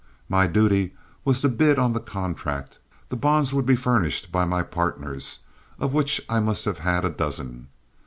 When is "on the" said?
1.77-1.99